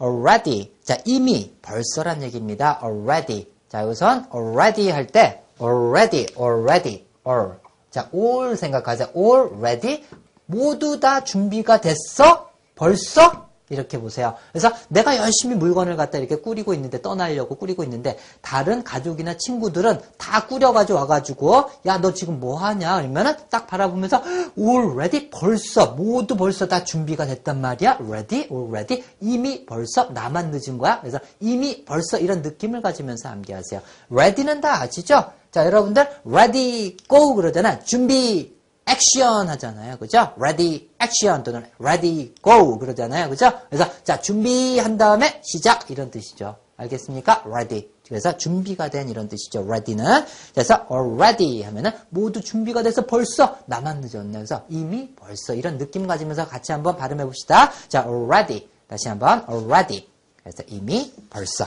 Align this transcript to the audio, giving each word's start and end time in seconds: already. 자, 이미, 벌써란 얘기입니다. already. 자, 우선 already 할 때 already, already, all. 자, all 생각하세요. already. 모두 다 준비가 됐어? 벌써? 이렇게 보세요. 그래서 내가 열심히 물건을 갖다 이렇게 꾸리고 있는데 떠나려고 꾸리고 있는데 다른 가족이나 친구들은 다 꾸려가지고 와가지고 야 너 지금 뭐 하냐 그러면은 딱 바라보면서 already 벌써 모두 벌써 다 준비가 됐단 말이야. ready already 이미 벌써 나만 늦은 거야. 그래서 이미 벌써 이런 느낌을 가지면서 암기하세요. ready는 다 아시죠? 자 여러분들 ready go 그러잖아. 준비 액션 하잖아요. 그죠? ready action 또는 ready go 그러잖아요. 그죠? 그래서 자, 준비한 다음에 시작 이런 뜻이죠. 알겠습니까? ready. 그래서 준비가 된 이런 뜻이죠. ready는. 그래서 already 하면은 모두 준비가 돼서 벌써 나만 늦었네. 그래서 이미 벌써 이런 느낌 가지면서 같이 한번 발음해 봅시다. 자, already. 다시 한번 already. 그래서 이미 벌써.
already. 0.00 0.72
자, 0.82 0.98
이미, 1.04 1.52
벌써란 1.62 2.22
얘기입니다. 2.22 2.80
already. 2.82 3.46
자, 3.68 3.84
우선 3.84 4.26
already 4.34 4.90
할 4.90 5.06
때 5.06 5.42
already, 5.60 6.26
already, 6.36 7.04
all. 7.26 7.52
자, 7.90 8.08
all 8.14 8.56
생각하세요. 8.56 9.08
already. 9.14 10.04
모두 10.46 10.98
다 10.98 11.22
준비가 11.22 11.80
됐어? 11.80 12.50
벌써? 12.74 13.49
이렇게 13.70 13.98
보세요. 13.98 14.34
그래서 14.52 14.70
내가 14.88 15.16
열심히 15.16 15.54
물건을 15.54 15.96
갖다 15.96 16.18
이렇게 16.18 16.36
꾸리고 16.36 16.74
있는데 16.74 17.00
떠나려고 17.00 17.54
꾸리고 17.54 17.84
있는데 17.84 18.18
다른 18.42 18.84
가족이나 18.84 19.36
친구들은 19.38 20.00
다 20.18 20.46
꾸려가지고 20.46 20.98
와가지고 20.98 21.64
야 21.86 22.00
너 22.00 22.12
지금 22.14 22.40
뭐 22.40 22.56
하냐 22.56 22.96
그러면은 22.96 23.34
딱 23.50 23.66
바라보면서 23.66 24.22
already 24.58 25.30
벌써 25.30 25.92
모두 25.92 26.36
벌써 26.36 26.66
다 26.66 26.82
준비가 26.82 27.26
됐단 27.26 27.60
말이야. 27.60 27.98
ready 28.00 28.48
already 28.50 29.04
이미 29.20 29.64
벌써 29.66 30.06
나만 30.10 30.50
늦은 30.50 30.78
거야. 30.78 31.00
그래서 31.00 31.18
이미 31.40 31.84
벌써 31.84 32.18
이런 32.18 32.42
느낌을 32.42 32.82
가지면서 32.82 33.28
암기하세요. 33.28 33.80
ready는 34.10 34.60
다 34.60 34.80
아시죠? 34.82 35.32
자 35.50 35.66
여러분들 35.66 36.08
ready 36.24 36.96
go 37.08 37.34
그러잖아. 37.34 37.80
준비 37.80 38.58
액션 38.90 39.48
하잖아요. 39.48 39.96
그죠? 39.98 40.32
ready 40.38 40.88
action 41.00 41.42
또는 41.42 41.64
ready 41.78 42.34
go 42.42 42.78
그러잖아요. 42.78 43.28
그죠? 43.30 43.52
그래서 43.68 43.88
자, 44.02 44.20
준비한 44.20 44.98
다음에 44.98 45.40
시작 45.44 45.90
이런 45.90 46.10
뜻이죠. 46.10 46.56
알겠습니까? 46.76 47.44
ready. 47.46 47.88
그래서 48.08 48.36
준비가 48.36 48.88
된 48.88 49.08
이런 49.08 49.28
뜻이죠. 49.28 49.60
ready는. 49.60 50.24
그래서 50.52 50.86
already 50.90 51.62
하면은 51.62 51.92
모두 52.08 52.40
준비가 52.40 52.82
돼서 52.82 53.06
벌써 53.06 53.58
나만 53.66 54.00
늦었네. 54.00 54.32
그래서 54.32 54.64
이미 54.68 55.14
벌써 55.14 55.54
이런 55.54 55.78
느낌 55.78 56.08
가지면서 56.08 56.48
같이 56.48 56.72
한번 56.72 56.96
발음해 56.96 57.24
봅시다. 57.24 57.70
자, 57.88 58.02
already. 58.02 58.68
다시 58.88 59.08
한번 59.08 59.44
already. 59.48 60.08
그래서 60.42 60.64
이미 60.66 61.12
벌써. 61.30 61.66